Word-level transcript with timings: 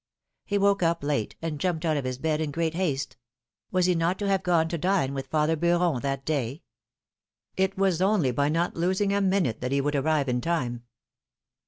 He 0.45 0.57
woke 0.57 0.81
up 0.81 1.03
late, 1.03 1.35
and 1.43 1.59
jumped 1.59 1.85
out 1.85 1.95
of 1.95 2.05
his 2.05 2.17
bed 2.17 2.41
in 2.41 2.49
great 2.49 2.73
haste. 2.73 3.17
Was 3.69 3.85
he 3.85 3.93
not 3.93 4.17
to 4.17 4.27
have 4.27 4.41
gone 4.41 4.67
to 4.69 4.77
dine 4.79 5.13
with 5.13 5.27
father 5.27 5.55
Beuron 5.55 6.01
that 6.01 6.25
day? 6.25 6.63
It 7.55 7.77
was 7.77 8.01
only 8.01 8.31
by 8.31 8.49
not 8.49 8.75
losing 8.75 9.13
a 9.13 9.21
minute 9.21 9.61
that 9.61 9.71
he 9.71 9.79
would 9.79 9.95
arrive 9.95 10.27
in 10.27 10.41
time. 10.41 10.85